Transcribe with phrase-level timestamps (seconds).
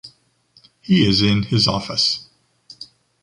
[0.79, 2.27] He is in his office.